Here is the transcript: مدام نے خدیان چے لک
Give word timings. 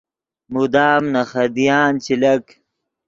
مدام 0.53 1.03
نے 1.13 1.21
خدیان 1.31 1.91
چے 2.03 2.13
لک 2.21 2.45